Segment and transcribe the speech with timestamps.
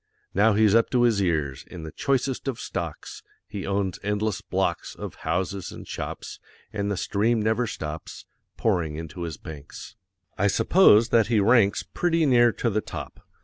[0.33, 3.21] Now he's up to his ears In the choicest of stocks.
[3.47, 6.39] He owns endless blocks Of houses and shops,
[6.73, 8.25] And the stream never stops
[8.57, 9.95] Pouring into his banks.
[10.39, 13.19] I suppose that he ranks Pretty near to the top.